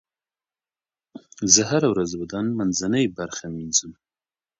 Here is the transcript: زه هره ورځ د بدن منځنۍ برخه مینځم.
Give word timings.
زه 1.53 1.61
هره 1.71 1.87
ورځ 1.93 2.09
د 2.13 2.19
بدن 2.21 2.45
منځنۍ 2.59 3.05
برخه 3.17 3.43
مینځم. 3.55 3.91